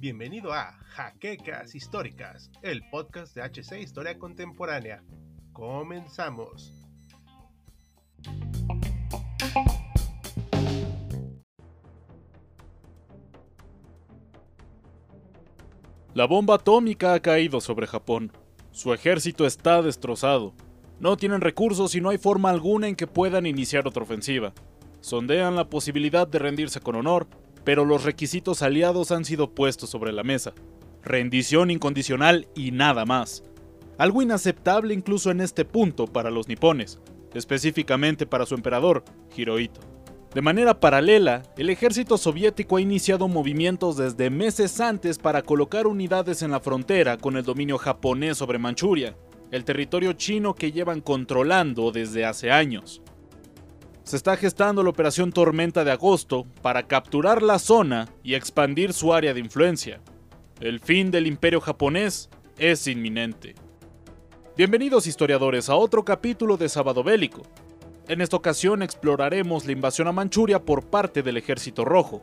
Bienvenido 0.00 0.52
a 0.52 0.72
Jaquecas 0.88 1.74
Históricas, 1.76 2.50
el 2.62 2.82
podcast 2.90 3.36
de 3.36 3.42
HC 3.42 3.80
Historia 3.80 4.18
Contemporánea. 4.18 5.04
Comenzamos. 5.52 6.72
La 16.14 16.26
bomba 16.26 16.56
atómica 16.56 17.14
ha 17.14 17.20
caído 17.20 17.60
sobre 17.60 17.86
Japón. 17.86 18.32
Su 18.72 18.92
ejército 18.92 19.46
está 19.46 19.80
destrozado. 19.82 20.54
No 20.98 21.16
tienen 21.16 21.40
recursos 21.40 21.94
y 21.94 22.00
no 22.00 22.08
hay 22.08 22.18
forma 22.18 22.50
alguna 22.50 22.88
en 22.88 22.96
que 22.96 23.06
puedan 23.06 23.46
iniciar 23.46 23.86
otra 23.86 24.02
ofensiva. 24.02 24.52
Sondean 25.00 25.56
la 25.56 25.68
posibilidad 25.68 26.26
de 26.26 26.38
rendirse 26.38 26.80
con 26.80 26.96
honor, 26.96 27.26
pero 27.64 27.84
los 27.84 28.04
requisitos 28.04 28.62
aliados 28.62 29.12
han 29.12 29.24
sido 29.24 29.50
puestos 29.54 29.90
sobre 29.90 30.12
la 30.12 30.24
mesa. 30.24 30.52
Rendición 31.02 31.70
incondicional 31.70 32.48
y 32.54 32.72
nada 32.72 33.04
más. 33.04 33.44
Algo 33.98 34.22
inaceptable 34.22 34.94
incluso 34.94 35.30
en 35.30 35.40
este 35.40 35.64
punto 35.64 36.06
para 36.06 36.30
los 36.30 36.48
nipones, 36.48 37.00
específicamente 37.34 38.26
para 38.26 38.46
su 38.46 38.54
emperador, 38.54 39.04
Hirohito. 39.36 39.80
De 40.34 40.42
manera 40.42 40.78
paralela, 40.78 41.42
el 41.56 41.70
ejército 41.70 42.18
soviético 42.18 42.76
ha 42.76 42.80
iniciado 42.80 43.28
movimientos 43.28 43.96
desde 43.96 44.28
meses 44.28 44.78
antes 44.78 45.18
para 45.18 45.42
colocar 45.42 45.86
unidades 45.86 46.42
en 46.42 46.50
la 46.50 46.60
frontera 46.60 47.16
con 47.16 47.36
el 47.36 47.44
dominio 47.44 47.78
japonés 47.78 48.36
sobre 48.36 48.58
Manchuria, 48.58 49.16
el 49.50 49.64
territorio 49.64 50.12
chino 50.12 50.54
que 50.54 50.70
llevan 50.70 51.00
controlando 51.00 51.92
desde 51.92 52.26
hace 52.26 52.50
años. 52.50 53.00
Se 54.08 54.16
está 54.16 54.38
gestando 54.38 54.82
la 54.82 54.88
Operación 54.88 55.32
Tormenta 55.32 55.84
de 55.84 55.90
Agosto 55.90 56.46
para 56.62 56.86
capturar 56.86 57.42
la 57.42 57.58
zona 57.58 58.08
y 58.22 58.36
expandir 58.36 58.94
su 58.94 59.12
área 59.12 59.34
de 59.34 59.40
influencia. 59.40 60.00
El 60.60 60.80
fin 60.80 61.10
del 61.10 61.26
imperio 61.26 61.60
japonés 61.60 62.30
es 62.56 62.86
inminente. 62.86 63.54
Bienvenidos 64.56 65.06
historiadores 65.06 65.68
a 65.68 65.74
otro 65.74 66.06
capítulo 66.06 66.56
de 66.56 66.70
Sábado 66.70 67.04
Bélico. 67.04 67.42
En 68.08 68.22
esta 68.22 68.36
ocasión 68.36 68.82
exploraremos 68.82 69.66
la 69.66 69.72
invasión 69.72 70.08
a 70.08 70.12
Manchuria 70.12 70.64
por 70.64 70.86
parte 70.86 71.22
del 71.22 71.36
Ejército 71.36 71.84
Rojo. 71.84 72.22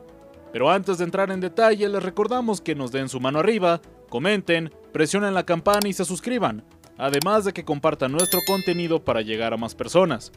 Pero 0.51 0.71
antes 0.71 0.97
de 0.97 1.03
entrar 1.03 1.29
en 1.29 1.39
detalle, 1.39 1.87
les 1.87 2.01
recordamos 2.01 2.61
que 2.61 2.73
nos 2.73 2.91
den 2.91 3.09
su 3.09 3.19
mano 3.19 3.37
arriba, 3.37 3.79
comenten, 4.09 4.73
presionen 4.91 5.35
la 5.35 5.45
campana 5.45 5.87
y 5.87 5.93
se 5.93 6.03
suscriban, 6.03 6.63
además 6.97 7.45
de 7.45 7.53
que 7.53 7.63
compartan 7.63 8.11
nuestro 8.11 8.39
contenido 8.47 9.05
para 9.05 9.21
llegar 9.21 9.53
a 9.53 9.57
más 9.57 9.75
personas. 9.75 10.31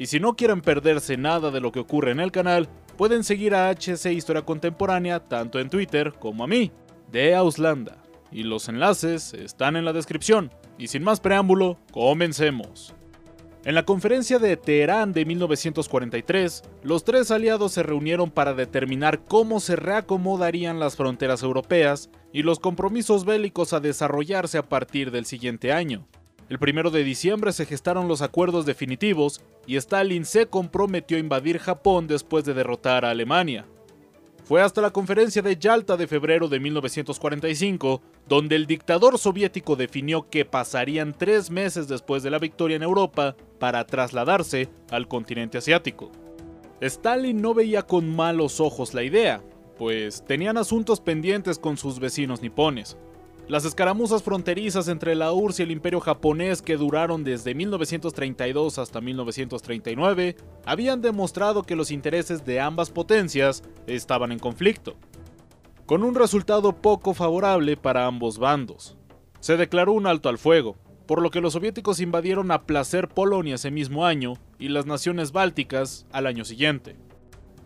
Y 0.00 0.06
si 0.06 0.18
no 0.18 0.34
quieren 0.34 0.62
perderse 0.62 1.18
nada 1.18 1.50
de 1.50 1.60
lo 1.60 1.72
que 1.72 1.80
ocurre 1.80 2.12
en 2.12 2.20
el 2.20 2.32
canal, 2.32 2.70
pueden 2.96 3.22
seguir 3.22 3.54
a 3.54 3.68
HC 3.68 4.06
Historia 4.06 4.40
Contemporánea 4.46 5.20
tanto 5.20 5.60
en 5.60 5.68
Twitter 5.68 6.14
como 6.18 6.42
a 6.42 6.46
mí, 6.46 6.72
de 7.12 7.34
Auslanda. 7.34 7.98
Y 8.32 8.44
los 8.44 8.70
enlaces 8.70 9.34
están 9.34 9.76
en 9.76 9.84
la 9.84 9.92
descripción. 9.92 10.50
Y 10.78 10.86
sin 10.86 11.02
más 11.02 11.20
preámbulo, 11.20 11.78
comencemos. 11.92 12.94
En 13.66 13.74
la 13.74 13.84
conferencia 13.84 14.38
de 14.38 14.56
Teherán 14.56 15.12
de 15.12 15.26
1943, 15.26 16.62
los 16.82 17.04
tres 17.04 17.30
aliados 17.30 17.72
se 17.72 17.82
reunieron 17.82 18.30
para 18.30 18.54
determinar 18.54 19.26
cómo 19.26 19.60
se 19.60 19.76
reacomodarían 19.76 20.80
las 20.80 20.96
fronteras 20.96 21.42
europeas 21.42 22.08
y 22.32 22.42
los 22.42 22.58
compromisos 22.58 23.26
bélicos 23.26 23.74
a 23.74 23.80
desarrollarse 23.80 24.56
a 24.56 24.66
partir 24.66 25.10
del 25.10 25.26
siguiente 25.26 25.74
año. 25.74 26.08
El 26.50 26.58
1 26.60 26.90
de 26.90 27.04
diciembre 27.04 27.52
se 27.52 27.64
gestaron 27.64 28.08
los 28.08 28.22
acuerdos 28.22 28.66
definitivos 28.66 29.40
y 29.68 29.76
Stalin 29.76 30.24
se 30.24 30.46
comprometió 30.46 31.16
a 31.16 31.20
invadir 31.20 31.58
Japón 31.60 32.08
después 32.08 32.44
de 32.44 32.54
derrotar 32.54 33.04
a 33.04 33.10
Alemania. 33.10 33.66
Fue 34.42 34.60
hasta 34.60 34.80
la 34.80 34.90
conferencia 34.90 35.42
de 35.42 35.56
Yalta 35.56 35.96
de 35.96 36.08
febrero 36.08 36.48
de 36.48 36.58
1945 36.58 38.02
donde 38.28 38.56
el 38.56 38.66
dictador 38.66 39.16
soviético 39.16 39.76
definió 39.76 40.28
que 40.28 40.44
pasarían 40.44 41.16
tres 41.16 41.52
meses 41.52 41.86
después 41.86 42.24
de 42.24 42.30
la 42.30 42.40
victoria 42.40 42.74
en 42.74 42.82
Europa 42.82 43.36
para 43.60 43.86
trasladarse 43.86 44.68
al 44.90 45.06
continente 45.06 45.58
asiático. 45.58 46.10
Stalin 46.80 47.40
no 47.40 47.54
veía 47.54 47.82
con 47.82 48.12
malos 48.12 48.58
ojos 48.58 48.92
la 48.92 49.04
idea, 49.04 49.40
pues 49.78 50.24
tenían 50.24 50.56
asuntos 50.56 51.00
pendientes 51.00 51.60
con 51.60 51.76
sus 51.76 52.00
vecinos 52.00 52.42
nipones, 52.42 52.96
las 53.50 53.64
escaramuzas 53.64 54.22
fronterizas 54.22 54.86
entre 54.86 55.16
la 55.16 55.32
URSS 55.32 55.58
y 55.58 55.62
el 55.64 55.70
imperio 55.72 55.98
japonés 55.98 56.62
que 56.62 56.76
duraron 56.76 57.24
desde 57.24 57.52
1932 57.52 58.78
hasta 58.78 59.00
1939 59.00 60.36
habían 60.64 61.02
demostrado 61.02 61.64
que 61.64 61.74
los 61.74 61.90
intereses 61.90 62.44
de 62.44 62.60
ambas 62.60 62.90
potencias 62.90 63.64
estaban 63.88 64.30
en 64.30 64.38
conflicto, 64.38 64.94
con 65.84 66.04
un 66.04 66.14
resultado 66.14 66.76
poco 66.76 67.12
favorable 67.12 67.76
para 67.76 68.06
ambos 68.06 68.38
bandos. 68.38 68.96
Se 69.40 69.56
declaró 69.56 69.94
un 69.94 70.06
alto 70.06 70.28
al 70.28 70.38
fuego, 70.38 70.76
por 71.06 71.20
lo 71.20 71.32
que 71.32 71.40
los 71.40 71.54
soviéticos 71.54 71.98
invadieron 71.98 72.52
a 72.52 72.62
placer 72.62 73.08
Polonia 73.08 73.56
ese 73.56 73.72
mismo 73.72 74.06
año 74.06 74.34
y 74.60 74.68
las 74.68 74.86
naciones 74.86 75.32
bálticas 75.32 76.06
al 76.12 76.28
año 76.28 76.44
siguiente 76.44 76.94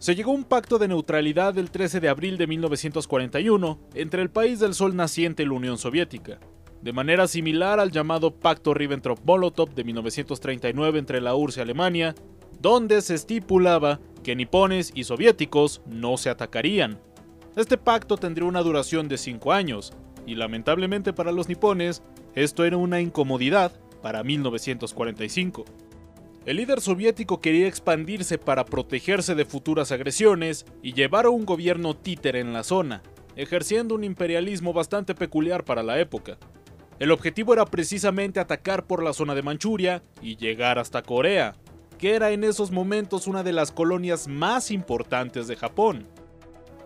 se 0.04 0.14
llegó 0.14 0.32
a 0.32 0.34
un 0.34 0.44
pacto 0.44 0.78
de 0.78 0.86
neutralidad 0.86 1.56
el 1.56 1.70
13 1.70 1.98
de 1.98 2.10
abril 2.10 2.36
de 2.36 2.46
1941 2.46 3.78
entre 3.94 4.20
el 4.20 4.28
país 4.28 4.60
del 4.60 4.74
sol 4.74 4.94
naciente 4.94 5.42
y 5.42 5.46
la 5.46 5.54
Unión 5.54 5.78
Soviética, 5.78 6.38
de 6.82 6.92
manera 6.92 7.26
similar 7.26 7.80
al 7.80 7.90
llamado 7.90 8.30
Pacto 8.30 8.74
Ribbentrop-Molotov 8.74 9.72
de 9.72 9.82
1939 9.82 10.98
entre 10.98 11.22
la 11.22 11.34
URSS 11.34 11.56
y 11.56 11.60
Alemania, 11.62 12.14
donde 12.60 13.00
se 13.00 13.14
estipulaba 13.14 13.98
que 14.22 14.36
nipones 14.36 14.92
y 14.94 15.04
soviéticos 15.04 15.80
no 15.86 16.18
se 16.18 16.28
atacarían. 16.28 17.00
Este 17.56 17.78
pacto 17.78 18.18
tendría 18.18 18.46
una 18.46 18.60
duración 18.60 19.08
de 19.08 19.16
5 19.16 19.54
años, 19.54 19.94
y 20.26 20.34
lamentablemente 20.34 21.14
para 21.14 21.32
los 21.32 21.48
nipones, 21.48 22.02
esto 22.34 22.66
era 22.66 22.76
una 22.76 23.00
incomodidad 23.00 23.72
para 24.02 24.22
1945. 24.22 25.64
El 26.46 26.58
líder 26.58 26.82
soviético 26.82 27.40
quería 27.40 27.66
expandirse 27.66 28.36
para 28.36 28.66
protegerse 28.66 29.34
de 29.34 29.46
futuras 29.46 29.92
agresiones 29.92 30.66
y 30.82 30.92
llevar 30.92 31.24
a 31.24 31.30
un 31.30 31.46
gobierno 31.46 31.96
títere 31.96 32.40
en 32.40 32.52
la 32.52 32.64
zona, 32.64 33.02
ejerciendo 33.34 33.94
un 33.94 34.04
imperialismo 34.04 34.74
bastante 34.74 35.14
peculiar 35.14 35.64
para 35.64 35.82
la 35.82 35.98
época. 35.98 36.36
El 36.98 37.12
objetivo 37.12 37.54
era 37.54 37.64
precisamente 37.64 38.40
atacar 38.40 38.86
por 38.86 39.02
la 39.02 39.14
zona 39.14 39.34
de 39.34 39.42
Manchuria 39.42 40.02
y 40.20 40.36
llegar 40.36 40.78
hasta 40.78 41.02
Corea, 41.02 41.56
que 41.96 42.14
era 42.14 42.30
en 42.30 42.44
esos 42.44 42.70
momentos 42.70 43.26
una 43.26 43.42
de 43.42 43.52
las 43.52 43.72
colonias 43.72 44.28
más 44.28 44.70
importantes 44.70 45.48
de 45.48 45.56
Japón. 45.56 46.06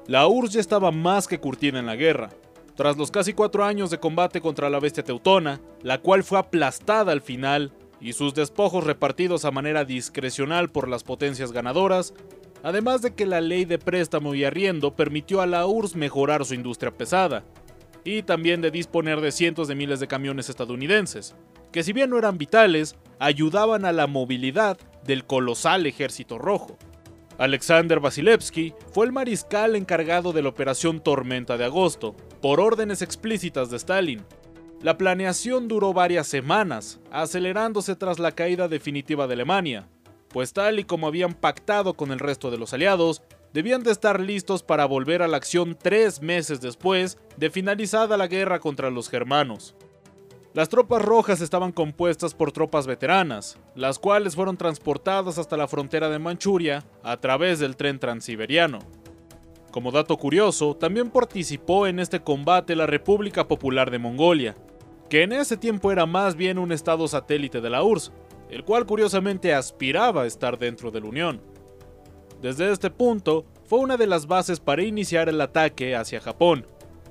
La 0.06 0.28
URSS 0.28 0.52
ya 0.52 0.60
estaba 0.60 0.92
más 0.92 1.26
que 1.26 1.40
curtida 1.40 1.80
en 1.80 1.86
la 1.86 1.96
guerra. 1.96 2.28
Tras 2.76 2.96
los 2.96 3.10
casi 3.10 3.32
cuatro 3.32 3.64
años 3.64 3.90
de 3.90 3.98
combate 3.98 4.40
contra 4.40 4.70
la 4.70 4.78
bestia 4.78 5.02
teutona, 5.02 5.60
la 5.82 5.98
cual 5.98 6.22
fue 6.22 6.38
aplastada 6.38 7.10
al 7.10 7.22
final 7.22 7.72
y 8.00 8.12
sus 8.12 8.34
despojos 8.34 8.84
repartidos 8.84 9.44
a 9.44 9.50
manera 9.50 9.84
discrecional 9.84 10.68
por 10.70 10.88
las 10.88 11.04
potencias 11.04 11.52
ganadoras, 11.52 12.14
además 12.62 13.02
de 13.02 13.14
que 13.14 13.26
la 13.26 13.40
ley 13.40 13.64
de 13.64 13.78
préstamo 13.78 14.34
y 14.34 14.44
arriendo 14.44 14.94
permitió 14.94 15.40
a 15.40 15.46
la 15.46 15.66
URSS 15.66 15.96
mejorar 15.96 16.44
su 16.44 16.54
industria 16.54 16.96
pesada, 16.96 17.44
y 18.04 18.22
también 18.22 18.60
de 18.60 18.70
disponer 18.70 19.20
de 19.20 19.32
cientos 19.32 19.68
de 19.68 19.74
miles 19.74 20.00
de 20.00 20.06
camiones 20.06 20.48
estadounidenses, 20.48 21.34
que 21.72 21.82
si 21.82 21.92
bien 21.92 22.10
no 22.10 22.18
eran 22.18 22.38
vitales, 22.38 22.96
ayudaban 23.18 23.84
a 23.84 23.92
la 23.92 24.06
movilidad 24.06 24.78
del 25.04 25.24
colosal 25.24 25.86
ejército 25.86 26.38
rojo. 26.38 26.78
Alexander 27.38 28.00
Vasilevsky 28.00 28.74
fue 28.92 29.06
el 29.06 29.12
mariscal 29.12 29.76
encargado 29.76 30.32
de 30.32 30.42
la 30.42 30.48
Operación 30.48 31.00
Tormenta 31.00 31.56
de 31.56 31.64
Agosto, 31.64 32.16
por 32.40 32.60
órdenes 32.60 33.02
explícitas 33.02 33.70
de 33.70 33.76
Stalin, 33.76 34.24
la 34.80 34.96
planeación 34.96 35.66
duró 35.66 35.92
varias 35.92 36.28
semanas, 36.28 37.00
acelerándose 37.10 37.96
tras 37.96 38.20
la 38.20 38.32
caída 38.32 38.68
definitiva 38.68 39.26
de 39.26 39.34
Alemania, 39.34 39.88
pues 40.28 40.52
tal 40.52 40.78
y 40.78 40.84
como 40.84 41.08
habían 41.08 41.34
pactado 41.34 41.94
con 41.94 42.12
el 42.12 42.20
resto 42.20 42.50
de 42.50 42.58
los 42.58 42.72
aliados, 42.72 43.22
debían 43.52 43.82
de 43.82 43.90
estar 43.90 44.20
listos 44.20 44.62
para 44.62 44.84
volver 44.84 45.22
a 45.22 45.28
la 45.28 45.36
acción 45.36 45.76
tres 45.80 46.22
meses 46.22 46.60
después 46.60 47.18
de 47.36 47.50
finalizada 47.50 48.16
la 48.16 48.28
guerra 48.28 48.60
contra 48.60 48.90
los 48.90 49.08
germanos. 49.08 49.74
Las 50.54 50.68
tropas 50.68 51.02
rojas 51.02 51.40
estaban 51.40 51.72
compuestas 51.72 52.34
por 52.34 52.52
tropas 52.52 52.86
veteranas, 52.86 53.58
las 53.74 53.98
cuales 53.98 54.36
fueron 54.36 54.56
transportadas 54.56 55.38
hasta 55.38 55.56
la 55.56 55.68
frontera 55.68 56.08
de 56.08 56.18
Manchuria 56.18 56.84
a 57.02 57.16
través 57.16 57.58
del 57.58 57.76
tren 57.76 57.98
transiberiano. 57.98 58.78
Como 59.70 59.92
dato 59.92 60.16
curioso, 60.16 60.74
también 60.74 61.10
participó 61.10 61.86
en 61.86 62.00
este 62.00 62.20
combate 62.20 62.74
la 62.74 62.86
República 62.86 63.46
Popular 63.46 63.90
de 63.90 63.98
Mongolia, 63.98 64.56
que 65.08 65.22
en 65.22 65.32
ese 65.32 65.56
tiempo 65.56 65.90
era 65.90 66.06
más 66.06 66.36
bien 66.36 66.58
un 66.58 66.72
estado 66.72 67.08
satélite 67.08 67.60
de 67.60 67.70
la 67.70 67.82
URSS, 67.82 68.12
el 68.50 68.64
cual 68.64 68.86
curiosamente 68.86 69.54
aspiraba 69.54 70.22
a 70.22 70.26
estar 70.26 70.58
dentro 70.58 70.90
de 70.90 71.00
la 71.00 71.06
Unión. 71.06 71.40
Desde 72.40 72.70
este 72.72 72.90
punto, 72.90 73.44
fue 73.66 73.80
una 73.80 73.96
de 73.96 74.06
las 74.06 74.26
bases 74.26 74.60
para 74.60 74.82
iniciar 74.82 75.28
el 75.28 75.40
ataque 75.40 75.96
hacia 75.96 76.20
Japón, 76.20 76.66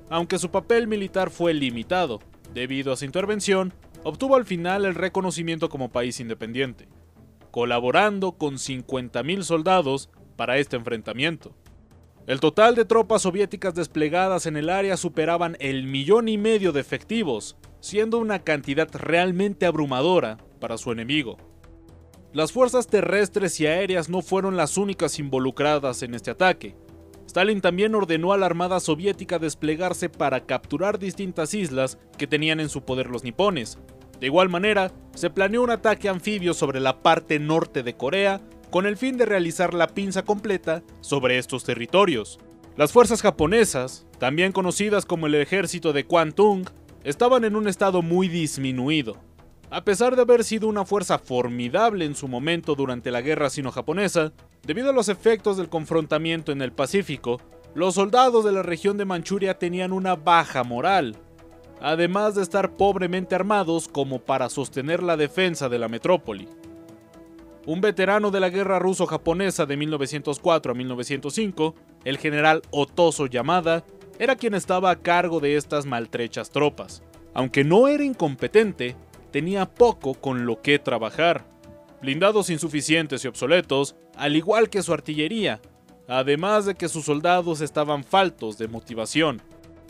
aunque 0.09 0.39
su 0.39 0.49
papel 0.49 0.87
militar 0.87 1.29
fue 1.29 1.53
limitado. 1.53 2.19
Debido 2.53 2.93
a 2.93 2.95
su 2.95 3.05
intervención, 3.05 3.73
obtuvo 4.03 4.35
al 4.35 4.45
final 4.45 4.85
el 4.85 4.95
reconocimiento 4.95 5.69
como 5.69 5.91
país 5.91 6.19
independiente. 6.19 6.87
colaborando 7.51 8.33
con 8.33 8.55
50.000 8.55 9.41
soldados 9.41 10.09
para 10.35 10.57
este 10.59 10.75
enfrentamiento. 10.75 11.55
El 12.27 12.39
total 12.39 12.75
de 12.75 12.85
tropas 12.85 13.23
soviéticas 13.23 13.73
desplegadas 13.73 14.45
en 14.45 14.57
el 14.57 14.69
área 14.69 14.95
superaban 14.97 15.57
el 15.59 15.83
millón 15.87 16.27
y 16.27 16.37
medio 16.37 16.71
de 16.71 16.81
efectivos, 16.81 17.57
siendo 17.87 18.19
una 18.19 18.39
cantidad 18.39 18.89
realmente 18.93 19.65
abrumadora 19.65 20.37
para 20.59 20.77
su 20.77 20.91
enemigo. 20.91 21.37
Las 22.33 22.51
fuerzas 22.51 22.87
terrestres 22.87 23.59
y 23.61 23.65
aéreas 23.65 24.09
no 24.09 24.21
fueron 24.21 24.57
las 24.57 24.77
únicas 24.77 25.17
involucradas 25.19 26.03
en 26.03 26.13
este 26.13 26.29
ataque. 26.29 26.75
Stalin 27.25 27.61
también 27.61 27.95
ordenó 27.95 28.33
a 28.33 28.37
la 28.37 28.45
Armada 28.45 28.79
Soviética 28.79 29.39
desplegarse 29.39 30.09
para 30.09 30.45
capturar 30.45 30.99
distintas 30.99 31.53
islas 31.53 31.97
que 32.17 32.27
tenían 32.27 32.59
en 32.59 32.69
su 32.69 32.83
poder 32.83 33.09
los 33.09 33.23
nipones. 33.23 33.79
De 34.19 34.27
igual 34.27 34.49
manera, 34.49 34.91
se 35.15 35.29
planeó 35.29 35.61
un 35.63 35.69
ataque 35.69 36.09
anfibio 36.09 36.53
sobre 36.53 36.79
la 36.79 37.01
parte 37.01 37.39
norte 37.39 37.83
de 37.83 37.95
Corea 37.95 38.41
con 38.69 38.85
el 38.85 38.97
fin 38.97 39.17
de 39.17 39.25
realizar 39.25 39.73
la 39.73 39.87
pinza 39.87 40.23
completa 40.23 40.83
sobre 40.99 41.37
estos 41.37 41.63
territorios. 41.63 42.39
Las 42.75 42.91
fuerzas 42.91 43.21
japonesas, 43.21 44.05
también 44.19 44.51
conocidas 44.51 45.05
como 45.05 45.27
el 45.27 45.35
ejército 45.35 45.93
de 45.93 46.05
Kwantung, 46.05 46.65
estaban 47.07 47.45
en 47.45 47.55
un 47.55 47.69
estado 47.69 48.01
muy 48.01 48.27
disminuido. 48.27 49.15
A 49.69 49.85
pesar 49.85 50.17
de 50.17 50.23
haber 50.23 50.43
sido 50.43 50.67
una 50.67 50.83
fuerza 50.83 51.17
formidable 51.17 52.03
en 52.03 52.15
su 52.15 52.27
momento 52.27 52.75
durante 52.75 53.11
la 53.11 53.21
guerra 53.21 53.49
sino-japonesa, 53.49 54.33
debido 54.63 54.89
a 54.89 54.93
los 54.93 55.07
efectos 55.07 55.55
del 55.55 55.69
confrontamiento 55.69 56.51
en 56.51 56.61
el 56.61 56.73
Pacífico, 56.73 57.39
los 57.73 57.95
soldados 57.95 58.43
de 58.43 58.51
la 58.51 58.61
región 58.61 58.97
de 58.97 59.05
Manchuria 59.05 59.57
tenían 59.57 59.93
una 59.93 60.17
baja 60.17 60.65
moral, 60.65 61.15
además 61.79 62.35
de 62.35 62.41
estar 62.41 62.75
pobremente 62.75 63.35
armados 63.35 63.87
como 63.87 64.19
para 64.19 64.49
sostener 64.49 65.01
la 65.01 65.15
defensa 65.15 65.69
de 65.69 65.79
la 65.79 65.87
metrópoli. 65.87 66.49
Un 67.65 67.79
veterano 67.79 68.31
de 68.31 68.41
la 68.41 68.49
guerra 68.49 68.79
ruso-japonesa 68.79 69.65
de 69.65 69.77
1904 69.77 70.73
a 70.73 70.75
1905, 70.75 71.73
el 72.03 72.17
general 72.17 72.63
Otoso 72.71 73.27
Yamada, 73.27 73.85
era 74.19 74.35
quien 74.35 74.53
estaba 74.53 74.91
a 74.91 74.95
cargo 74.97 75.39
de 75.39 75.55
estas 75.55 75.85
maltrechas 75.85 76.49
tropas. 76.49 77.03
Aunque 77.33 77.63
no 77.63 77.87
era 77.87 78.03
incompetente, 78.03 78.95
tenía 79.31 79.65
poco 79.65 80.15
con 80.15 80.45
lo 80.45 80.61
que 80.61 80.79
trabajar. 80.79 81.45
Blindados 82.01 82.49
insuficientes 82.49 83.23
y 83.23 83.27
obsoletos, 83.27 83.95
al 84.15 84.35
igual 84.35 84.69
que 84.69 84.81
su 84.81 84.93
artillería, 84.93 85.61
además 86.07 86.65
de 86.65 86.75
que 86.75 86.89
sus 86.89 87.05
soldados 87.05 87.61
estaban 87.61 88.03
faltos 88.03 88.57
de 88.57 88.67
motivación. 88.67 89.41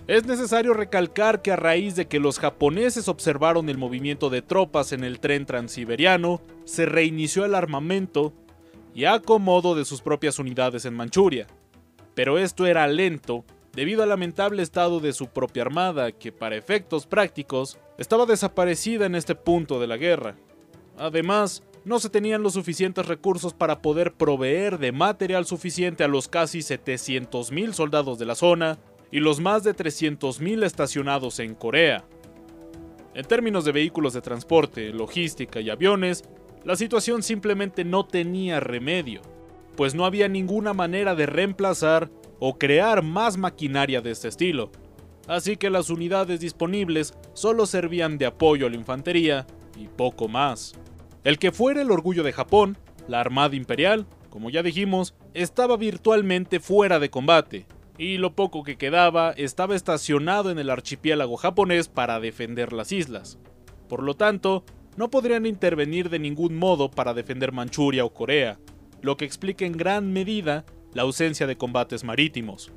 Es 0.08 0.26
necesario 0.26 0.74
recalcar 0.74 1.42
que 1.42 1.52
a 1.52 1.58
raíz 1.58 1.96
de 1.96 2.08
que 2.08 2.20
los 2.20 2.40
japoneses 2.40 3.10
observaron 3.10 3.70
el 3.70 3.78
movimiento 3.78 4.30
de 4.30 4.42
tropas 4.42 4.94
en 4.94 5.04
el 5.04 5.20
tren 5.20 5.46
transiberiano, 5.46 6.42
se 6.64 6.86
reinició 6.86 7.44
el 7.44 7.56
armamento 7.56 8.34
y 8.96 9.04
acomodo 9.04 9.76
de 9.76 9.84
sus 9.84 10.02
propias 10.02 10.40
unidades 10.40 10.86
en 10.86 10.94
Manchuria. 10.94 11.48
Pero 12.16 12.40
esto 12.40 12.66
era 12.66 12.88
lento 12.88 13.44
debido 13.78 14.02
al 14.02 14.10
lamentable 14.10 14.64
estado 14.64 15.00
de 15.00 15.14
su 15.14 15.28
propia 15.28 15.62
armada, 15.62 16.12
que 16.12 16.32
para 16.32 16.56
efectos 16.56 17.06
prácticos 17.06 17.78
estaba 18.00 18.26
desaparecida 18.26 19.06
en 19.06 19.14
este 19.14 19.36
punto 19.36 19.80
de 19.80 19.86
la 19.86 19.98
guerra. 19.98 20.36
Además, 20.98 21.62
no 21.86 22.00
se 22.00 22.10
tenían 22.10 22.42
los 22.42 22.54
suficientes 22.54 23.06
recursos 23.06 23.54
para 23.54 23.84
poder 23.84 24.14
proveer 24.14 24.80
de 24.80 24.92
material 24.92 25.46
suficiente 25.46 26.04
a 26.04 26.08
los 26.08 26.28
casi 26.28 26.62
700.000 26.62 27.74
soldados 27.74 28.18
de 28.18 28.26
la 28.26 28.34
zona 28.34 28.80
y 29.12 29.20
los 29.20 29.40
más 29.40 29.64
de 29.64 29.76
300.000 29.76 30.64
estacionados 30.64 31.38
en 31.38 31.54
Corea. 31.54 32.04
En 33.14 33.28
términos 33.28 33.64
de 33.64 33.74
vehículos 33.74 34.14
de 34.14 34.22
transporte, 34.22 34.92
logística 34.92 35.62
y 35.62 35.70
aviones, 35.70 36.24
la 36.64 36.76
situación 36.76 37.22
simplemente 37.22 37.86
no 37.86 38.08
tenía 38.08 38.60
remedio, 38.60 39.22
pues 39.76 39.94
no 39.94 40.04
había 40.04 40.28
ninguna 40.28 40.74
manera 40.74 41.14
de 41.14 41.28
reemplazar 41.28 42.10
o 42.40 42.58
crear 42.58 43.04
más 43.04 43.38
maquinaria 43.38 44.02
de 44.02 44.12
este 44.12 44.28
estilo, 44.28 44.72
así 45.28 45.58
que 45.58 45.70
las 45.70 45.90
unidades 45.90 46.40
disponibles 46.40 47.14
solo 47.34 47.66
servían 47.66 48.18
de 48.18 48.26
apoyo 48.26 48.68
a 48.68 48.70
la 48.70 48.76
infantería 48.76 49.46
y 49.78 49.88
poco 49.88 50.28
más. 50.28 50.74
El 51.24 51.40
que 51.40 51.52
fuera 51.52 51.82
el 51.82 51.92
orgullo 51.92 52.24
de 52.24 52.34
Japón, 52.34 52.78
la 53.08 53.20
Armada 53.20 53.56
Imperial, 53.56 54.06
como 54.30 54.50
ya 54.50 54.64
dijimos, 54.64 55.16
estaba 55.34 55.78
virtualmente 55.78 56.60
fuera 56.60 57.00
de 57.00 57.10
combate, 57.10 57.66
y 57.98 58.18
lo 58.18 58.36
poco 58.36 58.64
que 58.64 58.78
quedaba 58.78 59.32
estaba 59.32 59.76
estacionado 59.76 60.52
en 60.52 60.60
el 60.60 60.70
archipiélago 60.70 61.36
japonés 61.36 61.88
para 61.88 62.20
defender 62.20 62.72
las 62.74 62.92
islas. 62.92 63.40
Por 63.90 64.04
lo 64.04 64.14
tanto, 64.14 64.64
no 64.96 65.10
podrían 65.10 65.46
intervenir 65.46 66.10
de 66.10 66.20
ningún 66.20 66.56
modo 66.58 66.92
para 66.92 67.14
defender 67.14 67.52
Manchuria 67.52 68.06
o 68.06 68.14
Corea, 68.14 68.60
lo 69.02 69.18
que 69.18 69.26
explica 69.26 69.66
en 69.66 69.74
gran 69.74 70.12
medida 70.12 70.66
la 70.98 71.04
ausencia 71.04 71.46
de 71.46 71.56
combates 71.56 72.04
marítimos. 72.04 72.72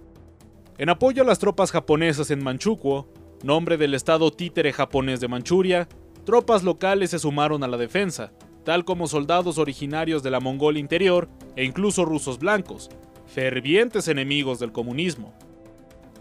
En 0.77 0.91
apoyo 0.91 1.23
a 1.23 1.25
las 1.25 1.39
tropas 1.39 1.73
japonesas 1.73 2.31
en 2.31 2.45
Manchukuo, 2.45 3.09
nombre 3.43 3.79
del 3.79 3.95
estado 3.95 4.31
títere 4.31 4.75
japonés 4.75 5.21
de 5.21 5.29
Manchuria, 5.29 5.89
tropas 6.27 6.63
locales 6.63 7.13
se 7.13 7.19
sumaron 7.19 7.65
a 7.65 7.67
la 7.67 7.79
defensa, 7.79 8.31
tal 8.63 8.85
como 8.85 9.07
soldados 9.07 9.57
originarios 9.57 10.23
de 10.23 10.31
la 10.31 10.39
Mongolia 10.39 10.81
interior 10.81 11.31
e 11.57 11.65
incluso 11.65 12.05
rusos 12.05 12.39
blancos, 12.39 12.91
fervientes 13.25 14.07
enemigos 14.07 14.59
del 14.59 14.71
comunismo. 14.71 15.33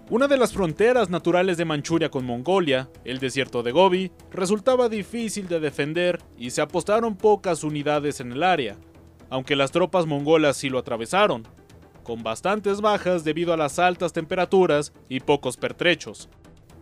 Una 0.09 0.29
de 0.29 0.37
las 0.37 0.53
fronteras 0.53 1.09
naturales 1.09 1.57
de 1.57 1.65
Manchuria 1.65 2.09
con 2.09 2.23
Mongolia, 2.23 2.89
el 3.03 3.19
desierto 3.19 3.61
de 3.61 3.73
Gobi, 3.73 4.09
resultaba 4.31 4.87
difícil 4.87 5.49
de 5.49 5.59
defender 5.59 6.21
y 6.37 6.51
se 6.51 6.61
apostaron 6.61 7.17
pocas 7.17 7.65
unidades 7.65 8.21
en 8.21 8.31
el 8.31 8.43
área, 8.43 8.77
aunque 9.29 9.57
las 9.57 9.71
tropas 9.71 10.05
mongolas 10.05 10.55
sí 10.55 10.69
lo 10.69 10.79
atravesaron, 10.79 11.43
con 12.03 12.23
bastantes 12.23 12.81
bajas 12.81 13.23
debido 13.23 13.53
a 13.53 13.57
las 13.57 13.79
altas 13.79 14.13
temperaturas 14.13 14.93
y 15.07 15.19
pocos 15.19 15.57
pertrechos. 15.57 16.29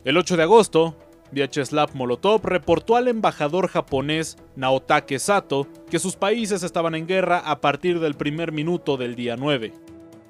El 0.04 0.18
8 0.18 0.38
de 0.38 0.44
agosto, 0.44 0.96
Vyacheslav 1.32 1.96
Molotov 1.96 2.46
reportó 2.46 2.96
al 2.96 3.08
embajador 3.08 3.68
japonés 3.68 4.38
Naotake 4.56 5.20
Sato 5.20 5.68
que 5.90 6.00
sus 6.00 6.16
países 6.16 6.64
estaban 6.64 6.96
en 6.96 7.08
guerra 7.08 7.40
a 7.40 7.60
partir 7.60 8.00
del 8.00 8.16
primer 8.16 8.52
minuto 8.52 8.98
del 8.98 9.16
día 9.16 9.36
9. 9.36 9.74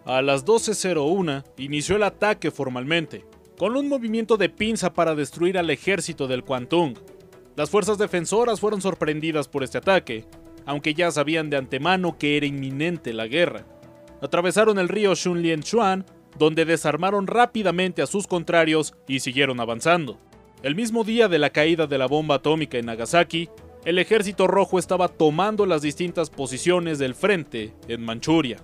A 0.06 0.22
las 0.22 0.46
12.01 0.46 1.44
inició 1.58 1.98
el 1.98 2.04
ataque 2.04 2.50
formalmente, 2.50 3.26
con 3.58 3.76
un 3.76 3.90
movimiento 3.90 4.38
de 4.38 4.50
pinza 4.50 4.94
para 4.94 5.16
destruir 5.16 5.58
al 5.58 5.70
ejército 5.70 6.28
del 6.28 6.44
Kwantung. 6.44 6.96
Las 7.56 7.70
fuerzas 7.70 7.98
defensoras 7.98 8.60
fueron 8.60 8.82
sorprendidas 8.82 9.48
por 9.48 9.64
este 9.64 9.80
ataque, 9.80 10.26
aunque 10.66 10.94
ya 10.94 11.12
sabían 11.12 11.50
de 11.50 11.58
antemano 11.58 12.18
que 12.18 12.38
era 12.38 12.46
inminente 12.46 13.14
la 13.14 13.28
guerra. 13.28 13.66
Atravesaron 14.22 14.80
el 14.80 14.90
río 14.90 15.14
Shunlian-Chuan, 15.14 16.06
donde 16.38 16.66
desarmaron 16.66 17.28
rápidamente 17.28 18.02
a 18.02 18.08
sus 18.08 18.28
contrarios 18.28 18.94
y 19.08 19.20
siguieron 19.20 19.60
avanzando. 19.60 20.18
El 20.64 20.76
mismo 20.76 21.04
día 21.04 21.28
de 21.28 21.40
la 21.40 21.52
caída 21.52 21.88
de 21.88 21.98
la 21.98 22.08
bomba 22.08 22.36
atómica 22.36 22.78
en 22.78 22.88
Nagasaki, 22.88 23.50
el 23.86 24.00
ejército 24.00 24.48
rojo 24.48 24.80
estaba 24.80 25.08
tomando 25.08 25.66
las 25.66 25.82
distintas 25.82 26.30
posiciones 26.30 27.00
del 27.00 27.16
frente 27.16 27.74
en 27.88 28.04
Manchuria. 28.04 28.58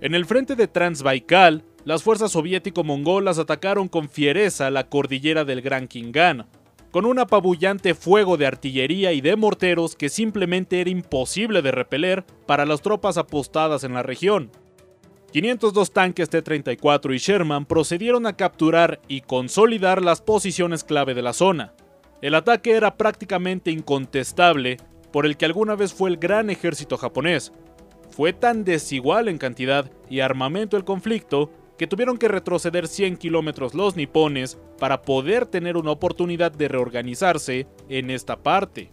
En 0.00 0.14
el 0.14 0.24
frente 0.24 0.56
de 0.56 0.68
Transbaikal, 0.68 1.64
las 1.84 2.02
fuerzas 2.02 2.32
soviético-mongolas 2.32 3.38
atacaron 3.38 3.88
con 3.88 4.08
fiereza 4.08 4.70
la 4.70 4.88
cordillera 4.88 5.44
del 5.44 5.62
Gran 5.62 5.86
Kingan, 5.86 6.46
con 6.90 7.04
un 7.04 7.18
apabullante 7.18 7.94
fuego 7.94 8.36
de 8.36 8.46
artillería 8.46 9.12
y 9.12 9.20
de 9.20 9.36
morteros 9.36 9.96
que 9.96 10.08
simplemente 10.08 10.80
era 10.80 10.90
imposible 10.90 11.62
de 11.62 11.70
repeler 11.70 12.24
para 12.46 12.64
las 12.64 12.80
tropas 12.80 13.18
apostadas 13.18 13.84
en 13.84 13.94
la 13.94 14.02
región. 14.02 14.50
502 15.32 15.92
tanques 15.92 16.30
T-34 16.30 17.14
y 17.14 17.18
Sherman 17.18 17.66
procedieron 17.66 18.26
a 18.26 18.36
capturar 18.36 19.00
y 19.08 19.20
consolidar 19.20 20.02
las 20.02 20.22
posiciones 20.22 20.84
clave 20.84 21.14
de 21.14 21.22
la 21.22 21.32
zona. 21.32 21.74
El 22.22 22.34
ataque 22.34 22.72
era 22.72 22.96
prácticamente 22.96 23.70
incontestable 23.70 24.78
por 25.12 25.26
el 25.26 25.36
que 25.36 25.44
alguna 25.44 25.76
vez 25.76 25.92
fue 25.92 26.10
el 26.10 26.16
gran 26.16 26.50
ejército 26.50 26.96
japonés, 26.96 27.52
fue 28.18 28.32
tan 28.32 28.64
desigual 28.64 29.28
en 29.28 29.38
cantidad 29.38 29.90
y 30.10 30.18
armamento 30.18 30.76
el 30.76 30.84
conflicto 30.84 31.52
que 31.78 31.86
tuvieron 31.86 32.18
que 32.18 32.26
retroceder 32.26 32.88
100 32.88 33.16
kilómetros 33.16 33.74
los 33.74 33.94
nipones 33.94 34.58
para 34.80 35.02
poder 35.02 35.46
tener 35.46 35.76
una 35.76 35.92
oportunidad 35.92 36.50
de 36.50 36.66
reorganizarse 36.66 37.68
en 37.88 38.10
esta 38.10 38.36
parte. 38.36 38.90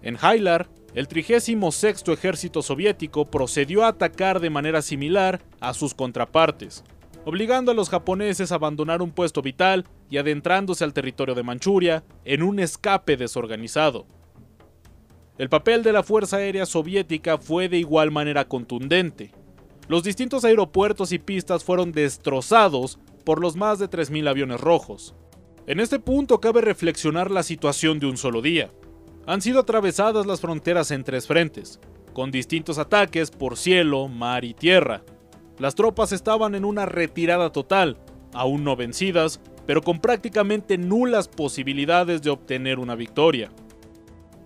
En 0.00 0.16
Hailar, 0.20 0.68
el 0.94 1.06
36 1.06 1.58
ejército 2.08 2.62
soviético 2.62 3.26
procedió 3.26 3.84
a 3.84 3.88
atacar 3.88 4.40
de 4.40 4.50
manera 4.50 4.82
similar 4.82 5.40
a 5.60 5.74
sus 5.74 5.94
contrapartes, 5.94 6.82
obligando 7.24 7.70
a 7.70 7.74
los 7.74 7.90
japoneses 7.90 8.52
a 8.52 8.54
abandonar 8.54 9.02
un 9.02 9.10
puesto 9.10 9.42
vital 9.42 9.84
y 10.08 10.16
adentrándose 10.16 10.84
al 10.84 10.94
territorio 10.94 11.34
de 11.34 11.42
Manchuria 11.42 12.04
en 12.24 12.42
un 12.42 12.58
escape 12.58 13.16
desorganizado. 13.16 14.06
El 15.36 15.48
papel 15.48 15.82
de 15.82 15.92
la 15.92 16.02
Fuerza 16.02 16.38
Aérea 16.38 16.66
Soviética 16.66 17.38
fue 17.38 17.68
de 17.68 17.78
igual 17.78 18.10
manera 18.10 18.48
contundente. 18.48 19.30
Los 19.86 20.02
distintos 20.02 20.44
aeropuertos 20.44 21.12
y 21.12 21.18
pistas 21.18 21.64
fueron 21.64 21.92
destrozados 21.92 22.98
por 23.24 23.40
los 23.40 23.56
más 23.56 23.78
de 23.78 23.88
3.000 23.88 24.28
aviones 24.28 24.60
rojos. 24.60 25.14
En 25.66 25.80
este 25.80 25.98
punto 25.98 26.40
cabe 26.40 26.62
reflexionar 26.62 27.30
la 27.30 27.42
situación 27.42 27.98
de 27.98 28.06
un 28.06 28.16
solo 28.16 28.42
día. 28.42 28.70
Han 29.28 29.42
sido 29.42 29.60
atravesadas 29.60 30.24
las 30.24 30.40
fronteras 30.40 30.90
en 30.90 31.04
tres 31.04 31.26
frentes, 31.26 31.78
con 32.14 32.30
distintos 32.30 32.78
ataques 32.78 33.30
por 33.30 33.58
cielo, 33.58 34.08
mar 34.08 34.42
y 34.42 34.54
tierra. 34.54 35.02
Las 35.58 35.74
tropas 35.74 36.12
estaban 36.12 36.54
en 36.54 36.64
una 36.64 36.86
retirada 36.86 37.52
total, 37.52 37.98
aún 38.32 38.64
no 38.64 38.74
vencidas, 38.74 39.38
pero 39.66 39.82
con 39.82 40.00
prácticamente 40.00 40.78
nulas 40.78 41.28
posibilidades 41.28 42.22
de 42.22 42.30
obtener 42.30 42.78
una 42.78 42.94
victoria. 42.94 43.50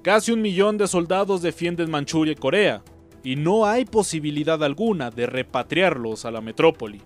Casi 0.03 0.33
un 0.33 0.43
millón 0.43 0.79
de 0.79 0.89
soldados 0.89 1.43
defienden 1.43 1.89
Manchuria 1.89 2.33
y 2.33 2.35
Corea, 2.35 2.83
y 3.23 3.37
no 3.37 3.67
hay 3.67 3.85
posibilidad 3.85 4.65
alguna 4.65 5.11
de 5.11 5.27
repatriarlos 5.27 6.25
a 6.25 6.33
la 6.33 6.41
metrópoli. 6.41 7.01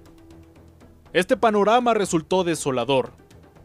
Este 1.13 1.37
panorama 1.37 1.93
resultó 1.93 2.43
desolador. 2.43 3.13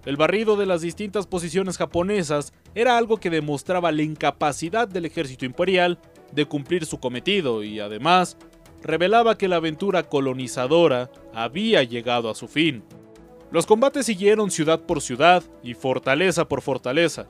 El 0.05 0.17
barrido 0.17 0.55
de 0.55 0.65
las 0.65 0.81
distintas 0.81 1.27
posiciones 1.27 1.77
japonesas 1.77 2.53
era 2.73 2.97
algo 2.97 3.17
que 3.17 3.29
demostraba 3.29 3.91
la 3.91 4.01
incapacidad 4.01 4.87
del 4.87 5.05
ejército 5.05 5.45
imperial 5.45 5.99
de 6.31 6.45
cumplir 6.45 6.85
su 6.85 6.99
cometido 6.99 7.63
y 7.63 7.79
además 7.79 8.37
revelaba 8.81 9.37
que 9.37 9.47
la 9.47 9.57
aventura 9.57 10.09
colonizadora 10.09 11.11
había 11.35 11.83
llegado 11.83 12.31
a 12.31 12.35
su 12.35 12.47
fin. 12.47 12.83
Los 13.51 13.67
combates 13.67 14.07
siguieron 14.07 14.49
ciudad 14.49 14.81
por 14.81 15.01
ciudad 15.01 15.43
y 15.61 15.75
fortaleza 15.75 16.47
por 16.47 16.61
fortaleza. 16.61 17.27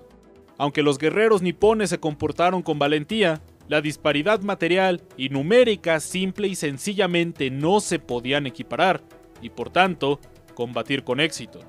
Aunque 0.58 0.84
los 0.84 0.98
guerreros 0.98 1.42
nipones 1.42 1.90
se 1.90 2.00
comportaron 2.00 2.62
con 2.62 2.80
valentía, 2.80 3.42
la 3.68 3.82
disparidad 3.82 4.42
material 4.42 5.02
y 5.18 5.30
numérica 5.30 6.00
simple 6.00 6.48
y 6.48 6.56
sencillamente 6.56 7.50
no 7.50 7.82
se 7.82 8.00
podían 8.00 8.46
equiparar 8.46 9.04
y 9.42 9.50
por 9.50 9.72
tanto 9.72 10.20
combatir 10.54 11.04
con 11.04 11.20
éxito. 11.20 11.60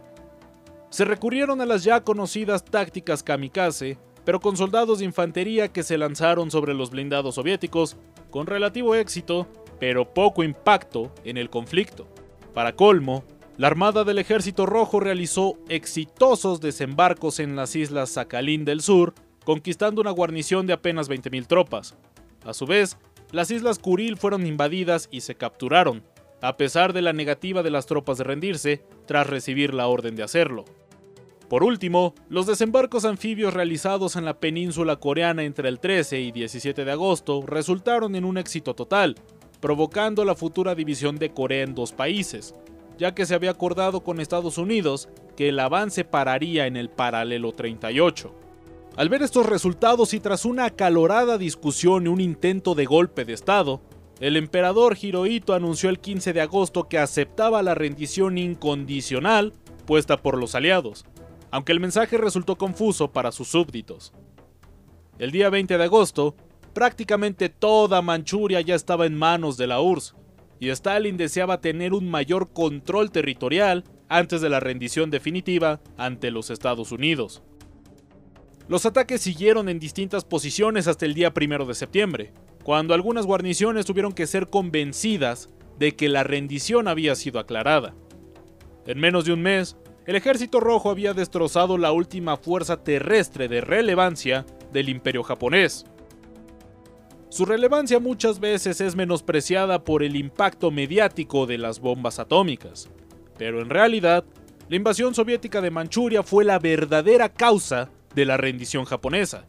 Se 0.93 1.07
recurrieron 1.07 1.63
a 1.63 1.67
las 1.67 1.85
ya 1.85 2.05
conocidas 2.05 2.67
tácticas 2.67 3.23
kamikaze, 3.23 3.97
pero 4.27 4.41
con 4.41 4.59
soldados 4.59 4.99
de 4.99 5.07
infantería 5.07 5.69
que 5.69 5.83
se 5.83 5.97
lanzaron 5.97 6.51
sobre 6.51 6.75
los 6.75 6.91
blindados 6.91 7.37
soviéticos 7.37 7.97
con 8.31 8.47
relativo 8.47 8.95
éxito, 8.95 9.49
pero 9.81 10.13
poco 10.13 10.45
impacto 10.45 11.11
en 11.25 11.39
el 11.39 11.49
conflicto. 11.49 12.07
Para 12.53 12.77
colmo, 12.77 13.25
la 13.57 13.69
Armada 13.69 14.05
del 14.05 14.19
Ejército 14.19 14.67
Rojo 14.67 15.01
realizó 15.01 15.57
exitosos 15.71 16.61
desembarcos 16.61 17.41
en 17.41 17.57
las 17.57 17.75
islas 17.75 18.11
Sakhalin 18.11 18.67
del 18.67 18.83
Sur, 18.83 19.15
conquistando 19.47 20.03
una 20.03 20.11
guarnición 20.11 20.67
de 20.67 20.75
apenas 20.75 21.09
20.000 21.09 21.47
tropas. 21.47 21.97
A 22.45 22.53
su 22.53 22.67
vez, 22.67 22.99
las 23.31 23.51
islas 23.51 23.79
Kuril 23.79 24.19
fueron 24.19 24.47
invadidas 24.47 25.09
y 25.11 25.23
se 25.23 25.37
capturaron, 25.37 26.05
a 26.43 26.59
pesar 26.59 26.93
de 26.93 27.01
la 27.01 27.15
negativa 27.15 27.63
de 27.63 27.71
las 27.71 27.87
tropas 27.87 28.19
de 28.19 28.25
rendirse 28.25 28.85
tras 29.07 29.27
recibir 29.27 29.73
la 29.73 29.87
orden 29.87 30.17
de 30.17 30.23
hacerlo. 30.23 30.67
Por 31.53 31.65
último, 31.65 32.15
los 32.31 32.47
desembarcos 32.47 33.05
anfibios 33.05 33.53
realizados 33.53 34.17
en 34.17 34.25
la 34.25 34.41
península 34.41 34.97
coreana 34.97 35.43
entre 35.43 35.69
el 35.69 35.81
13 35.81 36.19
y 36.19 36.33
17 36.33 36.83
de 36.83 36.93
agosto 36.93 37.45
resultaron 37.47 38.15
en 38.15 38.25
un 38.25 38.39
éxito 38.39 38.73
total, 38.73 39.17
provocando 39.61 40.25
la 40.25 40.35
futura 40.35 40.75
división 40.75 41.17
de 41.17 41.35
Corea 41.35 41.65
en 41.65 41.75
dos 41.75 41.93
países, 41.93 42.55
ya 42.97 43.15
que 43.15 43.27
se 43.27 43.35
había 43.35 43.51
acordado 43.51 44.03
con 44.03 44.19
Estados 44.19 44.57
Unidos 44.57 45.11
que 45.37 45.51
el 45.51 45.61
avance 45.61 46.05
pararía 46.05 46.67
en 46.67 46.79
el 46.79 46.89
paralelo 46.89 47.53
38. 47.53 48.35
Al 48.97 49.11
ver 49.11 49.21
estos 49.21 49.45
resultados 49.45 50.15
y 50.15 50.21
tras 50.21 50.47
una 50.47 50.65
acalorada 50.65 51.37
discusión 51.37 52.07
y 52.07 52.09
un 52.09 52.23
intento 52.23 52.75
de 52.75 52.87
golpe 52.87 53.27
de 53.27 53.35
Estado, 53.35 53.83
el 54.21 54.39
emperador 54.39 54.97
Hirohito 54.99 55.53
anunció 55.53 55.91
el 55.91 55.99
15 55.99 56.33
de 56.33 56.41
agosto 56.41 56.89
que 56.89 56.99
aceptaba 56.99 57.63
la 57.63 57.75
rendición 57.75 58.39
incondicional 58.39 59.53
puesta 59.83 60.17
por 60.17 60.39
los 60.39 60.55
aliados, 60.55 61.05
aunque 61.53 61.71
el 61.71 61.81
mensaje 61.81 62.17
resultó 62.17 62.57
confuso 62.57 63.13
para 63.13 63.31
sus 63.31 63.49
súbditos. 63.49 64.13
El 65.19 65.31
día 65.31 65.51
20 65.51 65.79
de 65.79 65.85
agosto, 65.85 66.35
prácticamente 66.73 67.51
toda 67.51 68.03
Manchuria 68.03 68.63
ya 68.63 68.75
estaba 68.75 69.07
en 69.07 69.15
manos 69.15 69.57
de 69.59 69.67
la 69.69 69.81
URSS, 69.81 70.17
y 70.59 70.71
Stalin 70.71 71.17
deseaba 71.17 71.61
tener 71.61 71.93
un 71.93 72.09
mayor 72.09 72.53
control 72.53 73.11
territorial 73.11 73.85
antes 74.09 74.41
de 74.41 74.49
la 74.49 74.61
rendición 74.61 75.11
definitiva 75.11 75.81
ante 75.97 76.31
los 76.31 76.51
Estados 76.51 76.91
Unidos. 76.91 77.43
Los 78.69 78.87
ataques 78.87 79.21
siguieron 79.21 79.69
en 79.69 79.79
distintas 79.79 80.25
posiciones 80.25 80.87
hasta 80.89 81.05
el 81.05 81.15
día 81.15 81.33
1 81.37 81.67
de 81.67 81.75
septiembre, 81.75 82.33
cuando 82.63 82.95
algunas 82.95 83.27
guarniciones 83.27 83.85
tuvieron 83.85 84.13
que 84.13 84.27
ser 84.27 84.49
convencidas 84.49 85.51
de 85.79 85.97
que 85.97 86.09
la 86.09 86.23
rendición 86.25 86.89
había 86.89 87.15
sido 87.15 87.41
aclarada. 87.41 87.95
En 88.87 88.99
menos 88.99 89.25
de 89.25 89.33
un 89.33 89.43
mes, 89.43 89.77
el 90.07 90.17
ejército 90.17 90.61
rojo 90.61 90.91
había 90.91 91.15
destrozado 91.15 91.79
la 91.79 91.93
última 91.93 92.37
fuerza 92.37 92.83
terrestre 92.83 93.49
de 93.49 93.61
relevancia 93.61 94.45
del 94.73 94.89
imperio 94.89 95.23
japonés. 95.23 95.85
Su 97.29 97.47
relevancia 97.47 97.99
muchas 97.99 98.41
veces 98.41 98.81
es 98.81 98.97
menospreciada 98.97 99.85
por 99.85 100.03
el 100.03 100.17
impacto 100.17 100.71
mediático 100.71 101.47
de 101.47 101.57
las 101.57 101.81
bombas 101.81 102.19
atómicas, 102.19 102.91
pero 103.39 103.63
en 103.63 103.71
realidad, 103.71 104.25
la 104.69 104.77
invasión 104.77 105.15
soviética 105.15 105.61
de 105.61 105.71
Manchuria 105.71 106.23
fue 106.23 106.45
la 106.45 106.59
verdadera 106.59 107.31
causa 107.31 107.91
de 108.15 108.27
la 108.27 108.37
rendición 108.37 108.85
japonesa, 108.85 109.47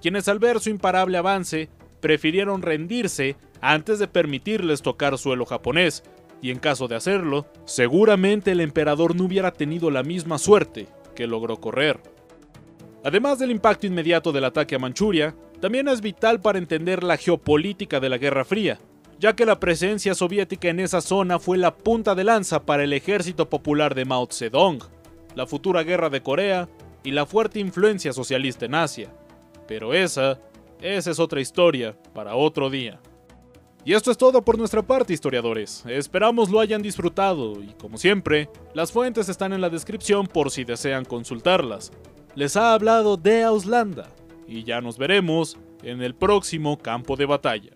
quienes 0.00 0.28
al 0.28 0.38
ver 0.38 0.60
su 0.60 0.70
imparable 0.70 1.18
avance 1.18 1.68
prefirieron 2.00 2.62
rendirse 2.62 3.36
antes 3.60 3.98
de 3.98 4.06
permitirles 4.06 4.82
tocar 4.82 5.18
suelo 5.18 5.46
japonés, 5.46 6.04
y 6.42 6.50
en 6.50 6.58
caso 6.58 6.88
de 6.88 6.96
hacerlo, 6.96 7.46
seguramente 7.64 8.52
el 8.52 8.60
emperador 8.60 9.16
no 9.16 9.24
hubiera 9.24 9.52
tenido 9.52 9.90
la 9.90 10.02
misma 10.02 10.38
suerte 10.38 10.86
que 11.14 11.26
logró 11.26 11.60
correr. 11.60 12.00
Además 13.04 13.38
del 13.38 13.50
impacto 13.50 13.86
inmediato 13.86 14.32
del 14.32 14.44
ataque 14.44 14.74
a 14.74 14.78
Manchuria, 14.78 15.34
también 15.60 15.88
es 15.88 16.00
vital 16.00 16.40
para 16.40 16.58
entender 16.58 17.02
la 17.02 17.16
geopolítica 17.16 18.00
de 18.00 18.08
la 18.08 18.18
Guerra 18.18 18.44
Fría, 18.44 18.78
ya 19.18 19.34
que 19.34 19.46
la 19.46 19.58
presencia 19.58 20.14
soviética 20.14 20.68
en 20.68 20.80
esa 20.80 21.00
zona 21.00 21.38
fue 21.38 21.56
la 21.56 21.74
punta 21.74 22.14
de 22.14 22.24
lanza 22.24 22.66
para 22.66 22.84
el 22.84 22.92
ejército 22.92 23.48
popular 23.48 23.94
de 23.94 24.04
Mao 24.04 24.28
Zedong, 24.30 24.80
la 25.34 25.46
futura 25.46 25.82
guerra 25.82 26.10
de 26.10 26.22
Corea 26.22 26.68
y 27.04 27.12
la 27.12 27.24
fuerte 27.24 27.60
influencia 27.60 28.12
socialista 28.12 28.66
en 28.66 28.74
Asia. 28.74 29.10
Pero 29.66 29.94
esa 29.94 30.38
esa 30.80 31.10
es 31.10 31.18
otra 31.18 31.40
historia 31.40 31.96
para 32.14 32.36
otro 32.36 32.68
día. 32.68 33.00
Y 33.86 33.94
esto 33.94 34.10
es 34.10 34.18
todo 34.18 34.42
por 34.42 34.58
nuestra 34.58 34.82
parte, 34.82 35.12
historiadores. 35.12 35.84
Esperamos 35.86 36.50
lo 36.50 36.58
hayan 36.58 36.82
disfrutado 36.82 37.62
y, 37.62 37.68
como 37.74 37.98
siempre, 37.98 38.50
las 38.74 38.90
fuentes 38.90 39.28
están 39.28 39.52
en 39.52 39.60
la 39.60 39.70
descripción 39.70 40.26
por 40.26 40.50
si 40.50 40.64
desean 40.64 41.04
consultarlas. 41.04 41.92
Les 42.34 42.56
ha 42.56 42.72
hablado 42.72 43.16
de 43.16 43.44
Auslanda 43.44 44.10
y 44.48 44.64
ya 44.64 44.80
nos 44.80 44.98
veremos 44.98 45.56
en 45.84 46.02
el 46.02 46.16
próximo 46.16 46.78
campo 46.78 47.14
de 47.14 47.26
batalla. 47.26 47.75